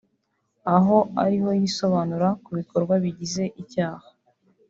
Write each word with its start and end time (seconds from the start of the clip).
aho 0.75 0.97
ariho 1.23 1.49
yisobanura 1.59 2.27
ku 2.43 2.49
bikorwa 2.57 2.93
bigize 3.03 3.43
icyaha 3.61 4.07